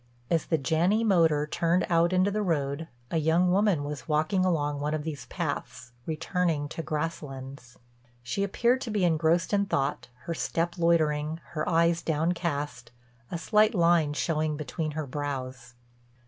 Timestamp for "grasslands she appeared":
6.81-8.81